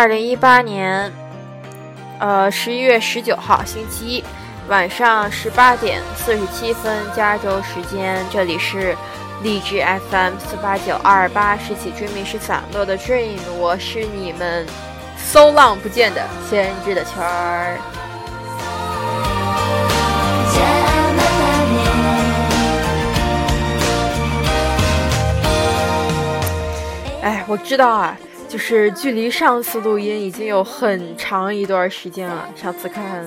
[0.00, 1.12] 二零一八年，
[2.20, 4.24] 呃，十一月十九号星期一
[4.66, 8.96] 晚上十八点四十七分，加州时间，这里是
[9.42, 14.66] 荔枝 FM 四八九二八，拾起追觅是散落的 dream，我是你们
[15.18, 17.76] so long 不见的先知的圈儿。
[27.22, 28.16] 哎，我知道啊，
[28.50, 32.48] 就是距离上次录音已经有很长一段时间了。
[32.56, 33.24] 上次看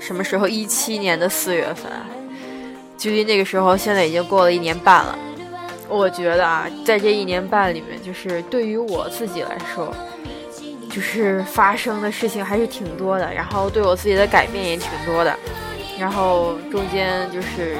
[0.00, 0.48] 什么时候？
[0.48, 1.92] 一七年的四月份，
[2.96, 5.18] 距离那个时候现在已经过了一年半了。
[5.90, 9.94] 我觉得啊，在这一年半里面，就是对于我自己来说，
[10.90, 15.38] 就是发生的事情还是挺多的，然后对我自己的改变也挺多的，
[15.98, 17.76] 然后中间就是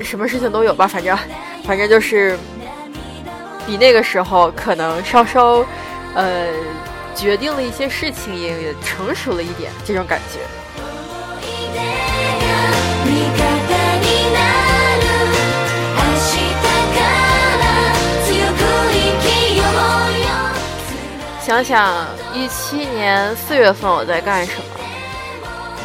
[0.00, 1.14] 什么事情都有吧，反正
[1.62, 2.38] 反正就是。
[3.68, 5.62] 比那个时候可能稍稍，
[6.14, 6.46] 呃，
[7.14, 10.40] 决定了一些事情，也也成熟了一点，这种感觉。
[21.42, 24.62] 想想一七年四月份我在干什么？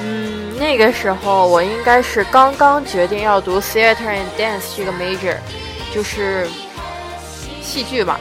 [0.05, 5.35] 嗯，那个时候我应该是刚刚决定要读 Theater and Dance 这个 major，
[5.93, 6.47] 就是。
[7.63, 8.19] 戏剧吧，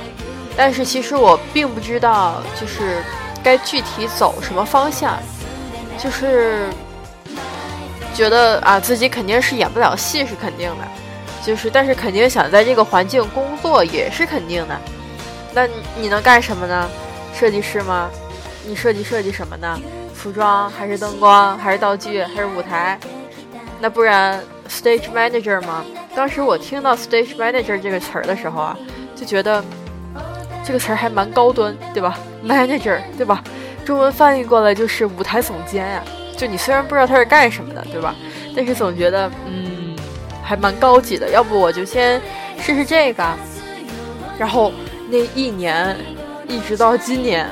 [0.57, 3.03] 但是其实我并不知道，就是
[3.43, 5.19] 该具体走什么方向，
[5.99, 6.69] 就是
[8.15, 10.85] 觉得啊自己肯定是演不了戏是肯定的，
[11.45, 14.81] 就是但是肯定想在这个环境工作也是肯定的。
[15.53, 15.67] 那
[16.01, 16.89] 你能干什么呢？
[17.35, 18.09] 设计师吗？
[18.65, 19.79] 你设计设计什么呢？
[20.15, 22.99] 服装还是灯光还是道具还是舞台？
[23.81, 25.85] 那不然 stage manager 吗？
[26.15, 28.79] 当时我听到 stage manager 这个词儿的时候啊。
[29.23, 29.65] 就觉得
[30.65, 33.41] 这个词儿还蛮高端，对吧？Manager，对吧？
[33.85, 36.03] 中文翻译过来就是舞台总监呀。
[36.37, 38.17] 就你虽然不知道他是干什么的，对吧？
[38.57, 39.97] 但是总觉得嗯，
[40.43, 41.31] 还蛮高级的。
[41.31, 42.21] 要不我就先
[42.59, 43.25] 试试这个。
[44.37, 44.73] 然后
[45.09, 45.97] 那一年
[46.49, 47.49] 一直到今年，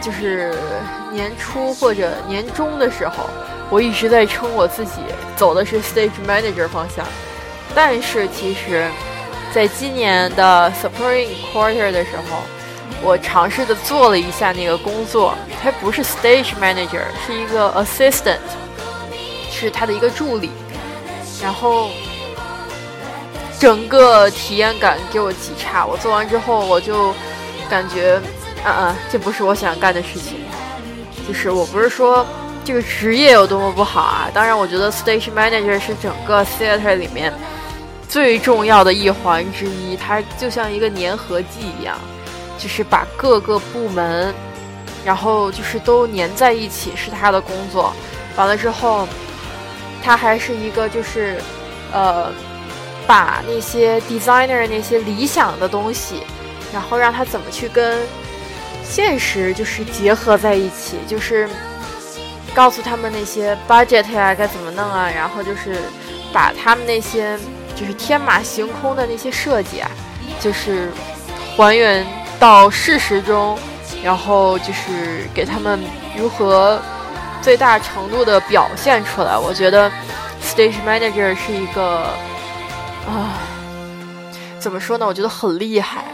[0.00, 0.54] 就是
[1.12, 3.28] 年初或者年中的时候，
[3.68, 5.02] 我一直在称我自己
[5.36, 7.04] 走的是 Stage Manager 方向，
[7.74, 8.88] 但是其实。
[9.54, 12.42] 在今年的 Supreme Quarter 的时候，
[13.00, 18.38] 我尝试的做了一下那个工作，它不是 Stage Manager，是一个 Assistant，
[19.52, 20.50] 是他的一个助理。
[21.40, 21.90] 然后
[23.60, 27.14] 整个体验感给我极差，我做完之后我就
[27.70, 28.20] 感觉，
[28.64, 30.40] 嗯嗯，这不是我想干的事情。
[31.28, 32.26] 就是我不是说
[32.64, 37.32] 这个职业有多么不好啊，当然我觉得 Stage Manager 是整个 Theater 里面。
[38.14, 41.48] 最重要的一环之一，它就像一个粘合剂
[41.80, 41.98] 一样，
[42.56, 44.32] 就是把各个部门，
[45.04, 47.92] 然后就是都粘在一起，是他的工作。
[48.36, 49.08] 完了之后，
[50.00, 51.42] 他还是一个就是，
[51.92, 52.30] 呃，
[53.04, 56.22] 把那些 designer 那些理想的东西，
[56.72, 57.98] 然后让他怎么去跟
[58.84, 61.50] 现实就是结合在一起，就是
[62.54, 65.78] 告诉他们那些 budget 呀该怎么弄啊，然后就是
[66.32, 67.36] 把他们那些。
[67.74, 69.90] 就是天马行空的那些设计啊，
[70.40, 70.90] 就是
[71.56, 72.06] 还原
[72.38, 73.58] 到事实中，
[74.02, 75.82] 然后就是给他们
[76.16, 76.80] 如何
[77.42, 79.36] 最大程度的表现出来。
[79.36, 79.90] 我觉得
[80.42, 82.06] stage manager 是一个
[83.08, 83.38] 啊，
[84.58, 85.06] 怎么说呢？
[85.06, 86.04] 我觉得很厉害。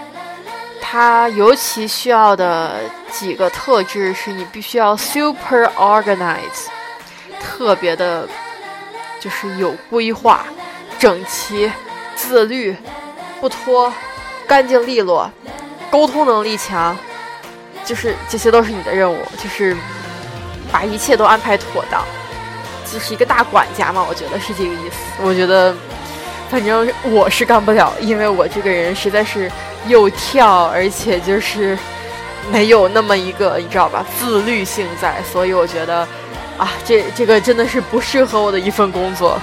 [0.80, 2.80] 他尤其需要的
[3.12, 6.66] 几个特质是你必须要 super organize，
[7.40, 8.26] 特别的，
[9.20, 10.44] 就是有规划。
[11.00, 11.72] 整齐、
[12.14, 12.76] 自律、
[13.40, 13.90] 不拖、
[14.46, 15.30] 干净利落、
[15.90, 16.94] 沟通能力强，
[17.86, 19.74] 就是这些都是你的任务，就是
[20.70, 22.04] 把一切都安排妥当，
[22.84, 25.22] 就是一个大管家嘛，我觉得是这个意思。
[25.22, 25.74] 我觉得，
[26.50, 29.50] 反正我是干不了，因为我这个人实在是
[29.86, 31.78] 又跳，而且就是
[32.52, 36.06] 没有那么一个你知道吧，自律性在，所以我觉得
[36.58, 39.40] 啊，这这个真的是不适合我的一份工作。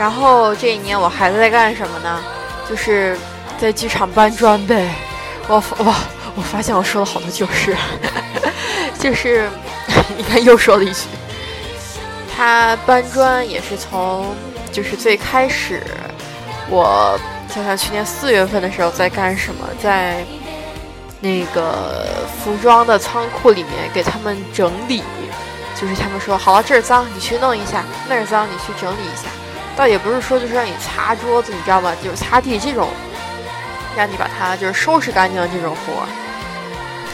[0.00, 2.24] 然后这一年我还在干什么呢？
[2.66, 3.18] 就是
[3.58, 4.88] 在剧场搬砖呗。
[5.46, 5.94] 我我，
[6.36, 7.76] 我发现我说了好多旧事，
[8.98, 9.46] 就是
[10.16, 11.06] 你看又说了一句。
[12.34, 14.34] 他搬砖也是从
[14.72, 15.82] 就是最开始，
[16.70, 17.20] 我
[17.54, 20.24] 想想去年四月份的时候在干什么，在
[21.20, 25.02] 那个服装的仓库里面给他们整理。
[25.78, 29.28] 就是他们说好了这儿脏，你去弄一下；那儿脏，你去整理一下。
[29.80, 31.96] 倒也不是说就是让你擦桌子，你知道吗？
[32.04, 32.90] 就是擦地这种，
[33.96, 36.06] 让你把它就是收拾干净的这种活。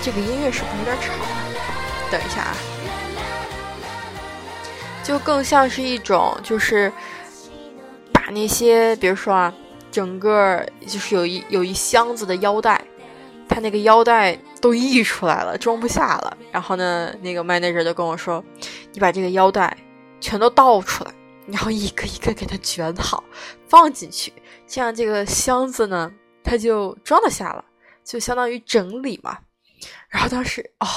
[0.03, 1.13] 这个音乐是不是有点吵？
[2.11, 2.57] 等一下啊，
[5.05, 6.93] 就更像是一种就是
[8.13, 9.55] 把那些，比如说啊，
[9.93, 12.81] 整个就是有一有一箱子的腰带。
[13.49, 16.37] 他那个腰带都溢出来了，装不下了。
[16.51, 18.43] 然后呢，那个 manager 就跟我说
[18.93, 19.77] ：“你把这个腰带
[20.21, 21.11] 全都倒出来，
[21.49, 23.23] 然后一个一个给它卷好，
[23.69, 24.33] 放进去，
[24.67, 26.13] 这样这个箱子呢，
[26.43, 27.65] 它就装得下了，
[28.05, 29.39] 就相当于整理嘛。”
[30.09, 30.89] 然后当时啊，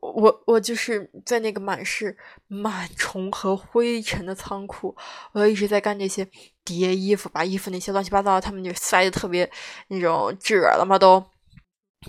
[0.00, 2.16] 我我就是在那个满是
[2.48, 4.96] 螨虫和灰尘的仓库，
[5.32, 6.28] 我就一直在干这些
[6.64, 9.50] 叠衣服，把衣服那些乱七八糟，他们就塞的特别
[9.88, 11.24] 那种褶了嘛都。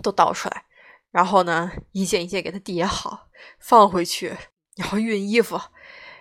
[0.03, 0.65] 都倒出来，
[1.09, 3.27] 然后呢，一件一件给它叠好，
[3.59, 4.37] 放回去，
[4.75, 5.59] 然后熨衣服，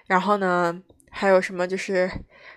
[0.07, 0.83] 然后呢，
[1.19, 1.67] 还有什么？
[1.67, 2.09] 就是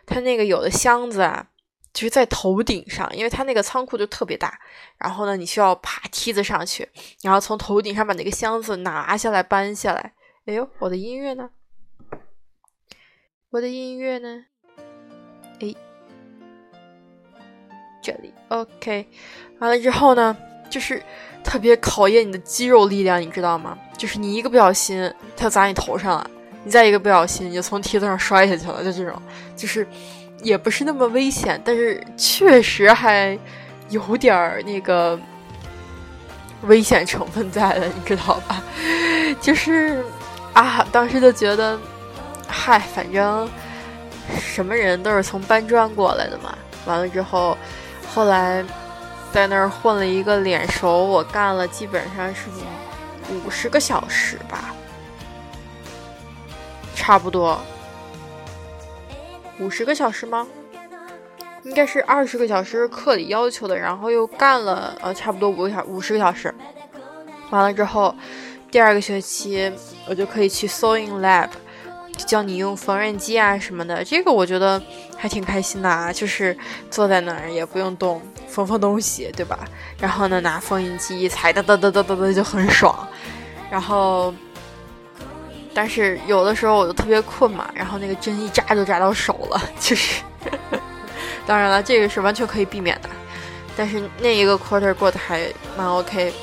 [0.06, 1.48] 它那个有的箱子啊，
[1.92, 4.60] 就是在头顶上，因为它那个仓库就特别大，
[5.00, 6.88] 然后呢，你需要爬梯子上去，
[7.24, 10.14] 然后从头顶上把那个箱子拿下来搬下来。
[10.46, 11.50] 哎呦，我的音乐呢？
[13.50, 14.46] 我的音乐呢？
[15.60, 15.74] 哎，
[18.00, 19.10] 这里，OK，
[19.58, 20.38] 完了之后呢？
[20.70, 21.04] 就是
[21.44, 23.78] 特别考验你的肌肉力量，你知道吗？
[23.98, 26.30] 就是你一个不小心，它砸你头上了；
[26.64, 28.84] 你再一个不小心，你就从梯子上摔下去了。
[28.84, 29.22] 就这种，
[29.56, 29.88] 就是
[30.42, 33.38] 也不是那么危险，但是确实还
[33.90, 35.20] 有点儿那个
[36.64, 38.64] 危险成分在的，你知道吧？
[39.42, 40.04] 就是
[40.54, 41.80] 啊，当时就觉得，
[42.48, 43.50] 嗨，反正
[44.40, 46.58] 什么人都是从搬砖过来的嘛。
[46.86, 47.58] 完了之后，
[48.14, 48.64] 后来。
[49.34, 52.50] 在那儿混了一个脸熟，我干了基本上是
[53.30, 54.76] 五十个小时吧，
[57.02, 57.60] 差不多
[59.58, 60.48] 五十个小时吗？
[61.64, 66.54] 应该是二十个小时课里要求的，然后又干了呃差不多五个小五十个小时，
[67.50, 68.14] 完了之后，
[68.70, 69.72] 第二个学期
[70.08, 71.50] 我就可以去 sewing lab。
[72.28, 74.80] 教你用缝纫机啊什么的，这个我觉得
[75.18, 76.56] 还挺开心的啊，就是
[76.92, 79.58] 坐在那儿也不用动，缝缝东西，对吧？
[79.98, 82.96] 然后呢，拿缝纫机一踩，哒哒哒哒哒哒就很爽。
[83.72, 84.32] 然后，
[85.74, 90.22] 但是有的时候我就特别困嘛，然后那个针一扎就扎到手了，就是。
[91.48, 93.10] 当然了，这个是完全可以避免的。
[93.76, 95.48] 但是那一个 quarter 过得还
[95.78, 96.34] 蛮 OK。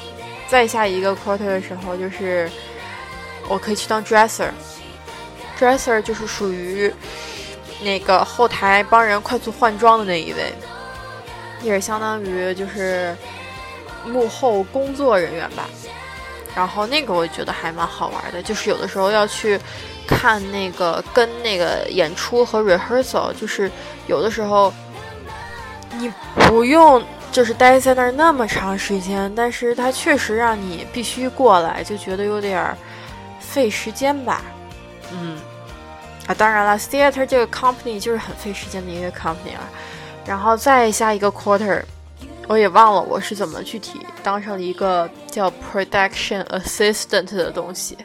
[0.48, 2.50] 再下一个 quarter 的时候，就是
[3.48, 4.48] 我可以去当 dresser。
[5.58, 6.92] Dresser 就是属于
[7.82, 10.52] 那个后台帮人快速换装的那一位，
[11.62, 13.16] 也是相当于就是
[14.06, 15.68] 幕后工作人员吧。
[16.58, 19.56] 然后那个我觉得还蛮好玩的，就是有的时候要去
[20.08, 23.70] 看那个跟那个演出和 rehearsal，就是
[24.08, 24.74] 有的时候
[26.00, 27.00] 你不用
[27.30, 32.76] 就是待在那儿那么长时间，但是它确实让你必须过来，就觉得有点
[33.38, 34.42] 费时间吧。
[35.12, 35.38] 嗯，
[36.26, 39.62] 啊，当然了，theater 这个 company 就是很费时间的一个 company 啊。
[40.26, 41.80] 然后再下一个 quarter，
[42.48, 47.96] 我也忘了我是怎么具体当上了一个叫 production assistant 的东西，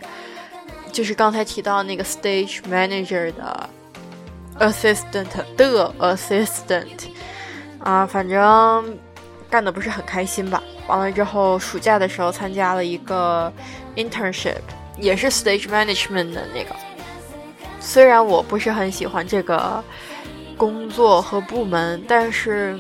[0.92, 3.70] 就是刚才提到那个 stage manager 的
[4.60, 7.08] assistant 的 assistant
[7.80, 9.00] 啊，反正
[9.50, 10.62] 干的不是很开心吧。
[10.88, 13.52] 完了之后，暑假的时候参加了一个
[13.96, 14.60] internship，
[14.98, 16.76] 也是 stage management 的那个。
[17.80, 19.82] 虽然我不是很喜欢这个
[20.58, 22.78] 工作和部门，但是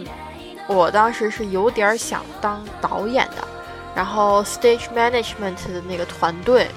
[0.67, 3.47] 我当时是有点想当导演的。
[3.95, 6.67] 然后 stage management 的那个团队，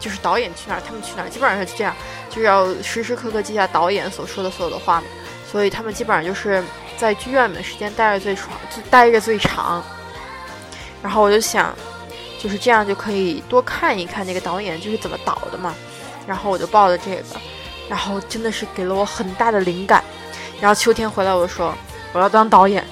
[0.00, 1.94] 就是导演去哪儿，他们去哪儿，基本上是这样，
[2.28, 5.06] 就是要时时刻刻记下导演所说的所有的话嘛。
[5.50, 6.62] 所以他们基本上就是
[6.96, 9.82] 在剧院里面时间待着最长，就待着最长。
[11.00, 11.72] 然后我就想，
[12.40, 15.72] 就是这样就可以多看一看那个导演就是怎么导的嘛。
[16.26, 17.22] 然后我就报了这个。
[17.88, 20.02] 然后真的是给了我很大的灵感，
[20.58, 21.74] 然后秋天回来我就说
[22.14, 22.82] 我要当导演，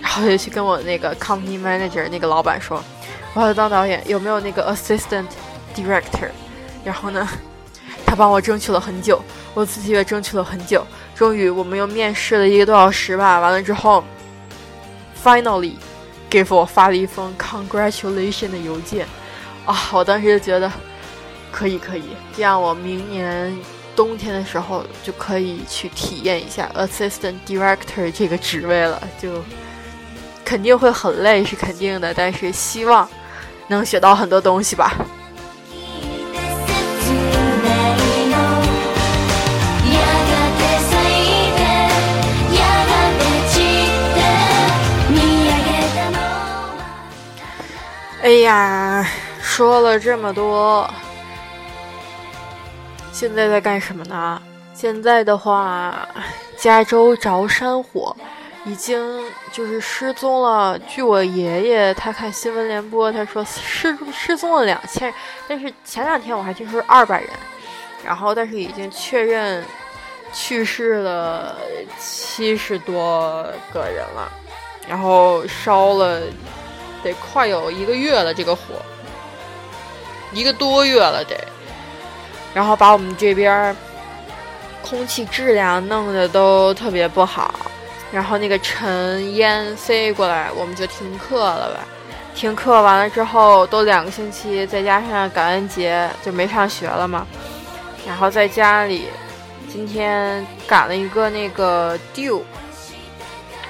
[0.00, 2.82] 然后就去跟我那个 company manager 那个老板说
[3.34, 5.26] 我要当导演，有没有那个 assistant
[5.74, 6.28] director？
[6.84, 7.28] 然后呢，
[8.06, 9.22] 他帮我争取了很久，
[9.54, 14.02] 我自己也争取了很久，终于我们又面试了一个多小时吧，完了之后
[15.22, 15.74] ，finally
[16.30, 19.06] 给我发了一封 congratulation 的邮件，
[19.66, 20.70] 啊，我当时就觉得
[21.50, 22.04] 可以可以，
[22.36, 23.56] 这样我明年。
[23.98, 29.42] 冬天的时候就可以去体验一下 assistant director 这个职位了，就
[30.48, 33.06] 肯定会很累是肯定的但是希望
[33.66, 34.94] 能学到很多东西吧
[48.22, 49.06] 哎呀，
[49.40, 50.88] 说了这么多，
[53.12, 54.40] 现在在干什么呢？
[54.74, 56.06] 现在的话，
[56.58, 58.14] 加州着山火
[58.68, 60.78] 已经就是失踪了。
[60.80, 65.14] 据我爷爷他看新闻联播，他说失失踪了两千人，
[65.48, 67.30] 但是前两天我还听说二百人，
[68.04, 69.64] 然后但是已经确认
[70.32, 71.56] 去世了
[71.98, 74.30] 七十多个人了，
[74.88, 76.20] 然后烧了。
[77.00, 78.62] 得快有一个月了，这个火，
[80.32, 81.36] 一个多月了得，
[82.52, 83.74] 然后把我们这边
[84.82, 87.54] 空气质量弄得都特别不好，
[88.12, 91.80] 然后那个尘烟飞过来，我们就停课了呗。
[92.34, 97.26] 停课完了之后，都两个星期，再加上感恩节就没上学了嘛。
[98.06, 99.06] 然后在家里，
[99.72, 102.42] 今天赶了一个那个 due，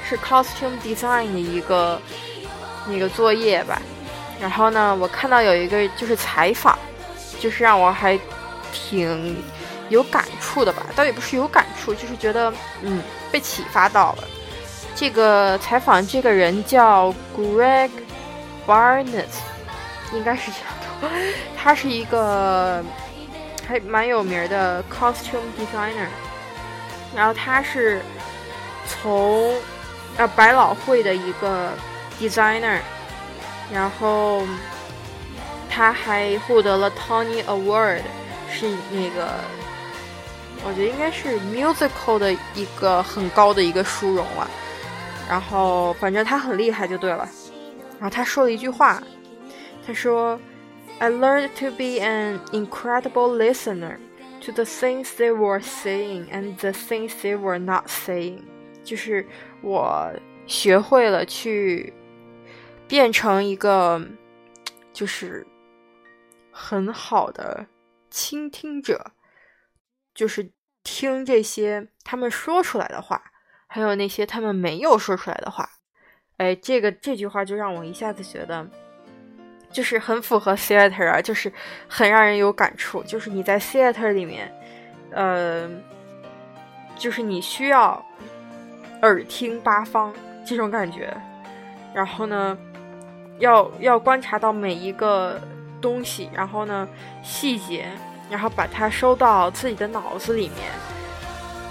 [0.08, 2.00] 是 costume design 的一个。
[2.90, 3.82] 那个作业吧，
[4.40, 6.78] 然后呢，我看到有一个就是采访，
[7.38, 8.18] 就是让我还
[8.72, 9.36] 挺
[9.90, 14.24] 有感触的吧，倒也不是有感触，就是觉得嗯被启发到了。
[14.94, 17.90] 这个采访这个人叫 Greg
[18.66, 19.26] Barnett，
[20.12, 20.68] 应该是这样
[21.00, 21.08] 的，
[21.56, 22.84] 他是一个
[23.66, 26.08] 还蛮有名的 costume designer，
[27.14, 28.02] 然后他是
[28.86, 29.54] 从
[30.16, 31.70] 呃百老汇的一个。
[32.20, 32.80] designer，
[33.72, 34.42] 然后
[35.70, 38.00] 他还获得了 Tony Award，
[38.50, 39.28] 是那个
[40.64, 44.48] 我觉得应该是 musical 的一个很高的一个殊荣了。
[45.28, 47.28] 然后反正他很厉害就对了。
[47.98, 49.02] 然后他说了一句话，
[49.86, 50.38] 他说
[50.98, 53.98] ：“I learned to be an incredible listener
[54.44, 58.42] to the things they were saying and the things they were not saying。”
[58.84, 59.26] 就是
[59.62, 60.12] 我
[60.46, 61.92] 学会了去。
[62.88, 64.00] 变成一个
[64.94, 65.46] 就是
[66.50, 67.66] 很好的
[68.08, 69.12] 倾听者，
[70.18, 70.50] 就是
[70.82, 73.22] 听这些他们说出来的话，
[73.68, 75.70] 还有那些他们没有说出来的话。
[76.38, 78.68] 哎，这个这句话就让我一下子觉得，
[79.70, 81.52] 就是很符合 theater 啊，就是
[81.86, 83.00] 很让人有感触。
[83.04, 84.52] 就是你在 theater 里面，
[85.12, 85.70] 呃，
[86.96, 88.04] 就是你需要
[89.02, 90.12] 耳听八方
[90.44, 91.16] 这种感觉，
[91.94, 92.58] 然后呢？
[93.38, 95.40] 要要观察到每一个
[95.80, 96.88] 东西，然后呢
[97.22, 97.86] 细节，
[98.30, 100.70] 然后把它收到自己的脑子里面。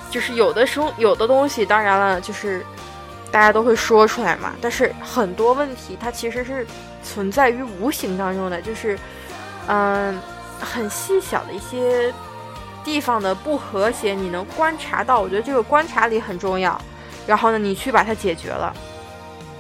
[0.10, 2.66] 就是有的时候有的东西，当然了，就是
[3.32, 4.54] 大家都会说出来嘛。
[4.62, 6.66] 但是很多问题它其实是
[7.04, 8.98] 存在于无形当中的，就是
[9.68, 10.20] 嗯
[10.60, 12.14] 很细小的一些
[12.84, 15.20] 地方的不和谐，你能观察到。
[15.20, 16.80] 我觉得这个观察力很重要。
[17.26, 18.74] 然后呢，你去把它解决了，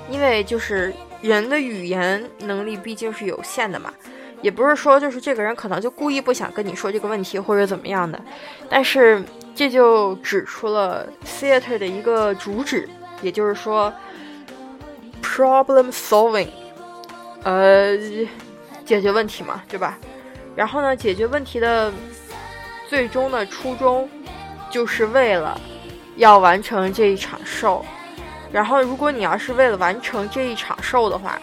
[0.10, 0.94] 因为就是。
[1.20, 3.92] 人的语言能力毕竟是有限的嘛，
[4.41, 8.20] 也不是说就是这个人可能就故意不想跟你说这个问题或者怎么样的，
[8.70, 9.24] 但是
[9.56, 12.88] 这就指出了 theater 的一个主旨，
[13.22, 13.91] 也就是说
[15.24, 16.50] problem solving，
[17.44, 17.98] 呃，
[18.86, 19.98] 解决问题嘛，对吧？
[20.56, 21.91] 然后呢，解决问题的
[22.88, 24.10] 最终的初衷
[24.70, 25.60] 就是为了
[26.15, 27.82] 要完成这一场 show。
[28.51, 31.38] 然后，如果你要是为了完成这一场 show 的话，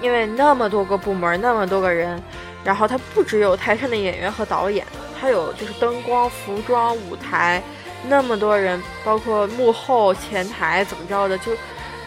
[0.00, 2.22] 因为那么多个部门，那么多个人，
[2.64, 4.86] 然后他不只有台上的演员和导演，
[5.20, 7.62] 他有就是灯光、服装、舞台，
[8.08, 11.52] 那么多人，包括幕后、前台怎么着的，就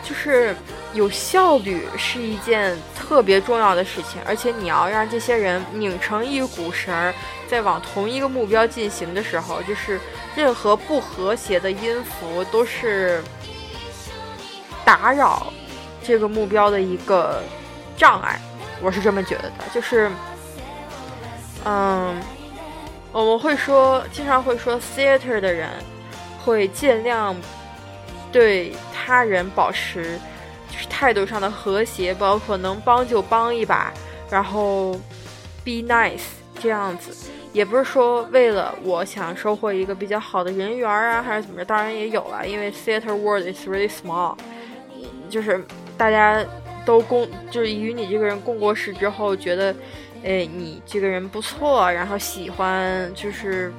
[0.04, 0.56] 就是
[0.94, 7.14] 有效率是一件特别重要的事情，而且你要让这些人拧成一股绳儿，
[7.48, 10.00] 在往同一个目标进行的时候，就是
[10.36, 13.24] 任何不和谐的音符都是。
[14.86, 15.48] 打扰
[16.04, 17.42] 这个目标的一个
[17.96, 18.40] 障碍，
[18.82, 19.64] 我是这么觉得的。
[19.74, 20.10] 就是，
[21.66, 22.20] 嗯，
[23.12, 25.70] 我们会说，经常会说，theater 的人
[26.44, 27.36] 会尽量
[28.32, 30.20] 对他人保持
[30.70, 33.94] 就是态度上的和谐，包括能帮就帮一把，
[34.30, 34.94] 然后
[35.64, 36.22] be nice
[36.60, 37.30] 这样子。
[37.54, 41.66] 也不是说为了我想收获一个比较好的人缘啊，还是怎么着？
[41.66, 44.36] 当然也有了，因为 theater world is really small。
[45.30, 45.64] 就是
[45.96, 46.44] 大家
[46.86, 49.76] 都共，就是与你这个人共过事之后，觉得，
[50.24, 53.74] 哎，你这个人不错，然后喜欢，就是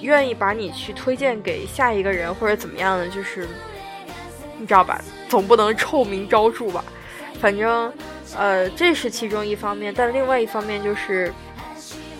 [0.00, 3.48] 愿意把你去推荐给下一个人或者怎么样的，就是
[4.58, 5.00] 你知道吧？
[5.28, 6.84] 总不能臭名昭著吧？
[7.40, 7.92] 反正，
[8.36, 11.32] 呃，这是其中一方面，但另外一方面就是，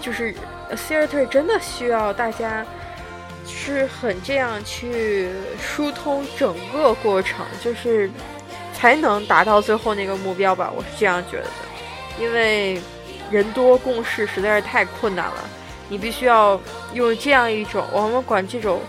[0.01, 0.35] 就是
[0.73, 2.65] theater 真的需要大家。
[3.51, 8.11] 是很这样去疏通整个过程，就是
[8.79, 10.71] 才能达到最后那个目标吧。
[10.75, 11.51] 我是这样觉得的。
[12.21, 12.81] 因为
[13.31, 15.45] 人多共事实在是太困难了。
[15.89, 16.61] 你必须要
[16.93, 18.81] 用这样一种，我们管这种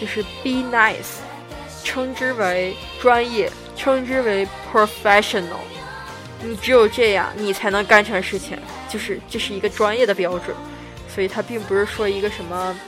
[0.00, 1.18] 就是 be nice，
[1.84, 5.60] 称之为专业，称之为 professional。
[6.42, 8.58] 你只有这样，你才能干成事情，
[8.88, 10.56] 就是这是一个专业的标准。
[11.14, 12.78] 所以它并不是说一个什么，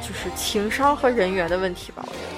[0.00, 2.18] 就是情商和人缘的问题吧，我觉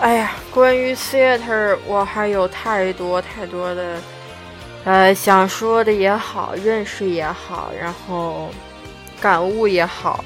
[0.00, 4.00] 哎呀，关于 theater，我还有太多太多的，
[4.84, 8.48] 呃，想说的也好，认识也好，然后
[9.20, 10.24] 感悟也好，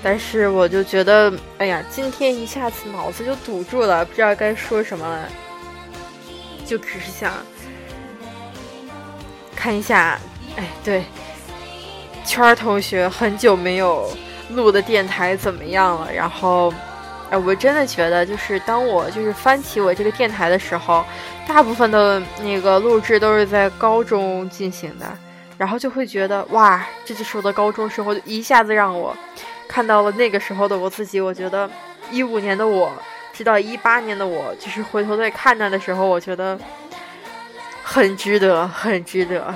[0.00, 5.28] 但是我就觉得，哎呀，今天一下子脑子就堵住了，不知道该说什么了，
[6.64, 7.32] 就只是想
[9.56, 10.20] 看一下，
[10.54, 11.02] 哎，对，
[12.24, 14.08] 圈儿同学很久没有
[14.50, 16.72] 录的电台怎么样了，然后。
[17.30, 21.04] 哎，我真的觉得，就是当我就是翻起我这个电台的时候，
[21.48, 25.06] 大部分的那个录制都是在高中进行的，
[25.56, 29.16] 然后就会觉得哇，这就是我的高中生活，一下子让我
[29.66, 31.20] 看到了那个时候的我自己。
[31.20, 31.68] 我觉得
[32.10, 32.92] 一五年的我，
[33.32, 36.58] 直到一八年的我，就是回头再看那的时候，我觉得
[37.82, 39.54] 很值得，很值得。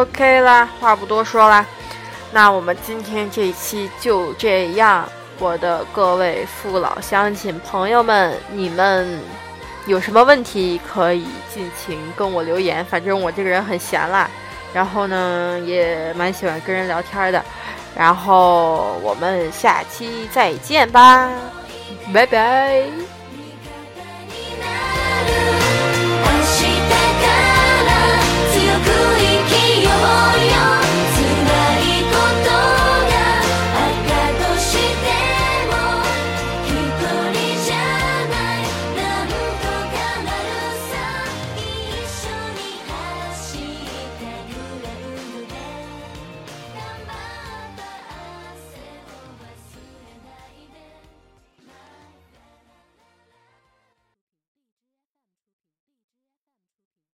[0.00, 1.66] OK 啦，话不多说啦，
[2.30, 5.08] 那我们今天这一期就这样。
[5.40, 9.20] 我的各位父老乡亲朋友们，你们
[9.86, 14.28] 有什么问题可以尽情跟我留言，反正我这个人很闲啦，
[14.72, 17.44] 然后呢也蛮喜欢跟人聊天的，
[17.96, 21.28] 然后我们下期再见吧，
[22.14, 23.17] 拜拜。